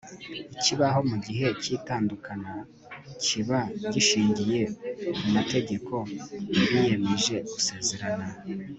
[0.53, 2.53] ikibaho mu gihe cy'itandukana
[3.25, 3.59] kiba
[3.93, 4.61] gishingiye
[5.17, 5.93] ku mategeko
[6.55, 8.27] biyemeje basezerana